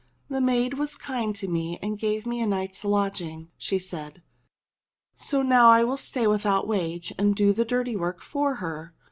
"The 0.31 0.41
maid 0.41 0.79
was 0.79 0.95
kind 0.95 1.35
to 1.35 1.47
me 1.47 1.77
and 1.79 1.95
gave 1.99 2.25
me 2.25 2.41
a 2.41 2.47
night's 2.47 2.83
lodging," 2.83 3.49
she 3.55 3.77
said." 3.77 4.23
So 5.29 5.43
now 5.43 5.69
I 5.69 5.83
will 5.83 5.95
stay 5.95 6.25
without 6.25 6.67
wage 6.67 7.13
and 7.19 7.35
do 7.35 7.53
the 7.53 7.65
dirty 7.65 7.95
work 7.95 8.23
for 8.23 8.55
her." 8.55 8.95